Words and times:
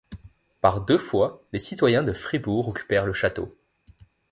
Par 0.61 0.81
deux 0.81 0.97
fois 0.97 1.43
les 1.53 1.59
citoyens 1.59 2.01
de 2.01 2.11
Fribourg 2.11 2.67
occupèrent 2.67 3.05
le 3.05 3.13
château. 3.13 3.55